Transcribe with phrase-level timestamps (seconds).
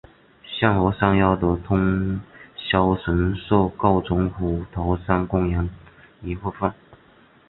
[0.43, 2.19] 现和山腰的通
[2.57, 5.69] 霄神社构成虎头山公园
[6.23, 6.73] 一部分。